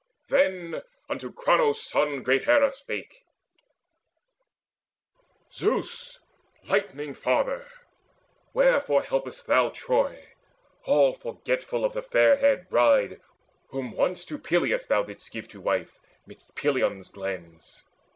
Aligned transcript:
Then 0.29 0.81
unto 1.09 1.31
Cronos' 1.31 1.79
Son 1.83 2.23
great 2.23 2.45
Hera 2.45 2.73
spake: 2.73 3.23
"Zeus, 5.53 6.19
Lightning 6.63 7.13
father, 7.13 7.69
wherefore 8.51 9.03
helpest 9.03 9.45
thou 9.45 9.69
Troy, 9.69 10.33
all 10.85 11.13
forgetful 11.13 11.85
of 11.85 11.93
the 11.93 12.01
fair 12.01 12.35
haired 12.37 12.67
bride 12.67 13.21
Whom 13.67 13.91
once 13.91 14.25
to 14.25 14.39
Peleus 14.39 14.87
thou 14.87 15.03
didst 15.03 15.29
give 15.31 15.47
to 15.49 15.61
wife 15.61 15.99
Midst 16.25 16.55
Pelion's 16.55 17.09
glens? 17.09 17.83